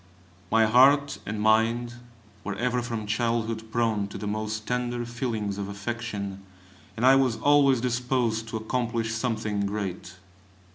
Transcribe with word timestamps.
My 0.51 0.65
heart 0.65 1.19
and 1.27 1.39
mind 1.39 1.93
were 2.43 2.55
ever 2.55 2.81
from 2.81 3.05
childhood 3.05 3.71
prone 3.71 4.07
to 4.07 4.17
the 4.17 4.25
most 4.25 4.65
tender 4.65 5.05
feelings 5.05 5.59
of 5.59 5.69
affection, 5.69 6.41
and 6.97 7.05
I 7.05 7.15
was 7.15 7.37
always 7.37 7.81
disposed 7.81 8.47
to 8.47 8.57
accomplish 8.57 9.13
something 9.13 9.63
great. 9.67 10.15